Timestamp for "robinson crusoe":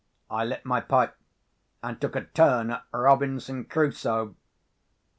2.91-4.35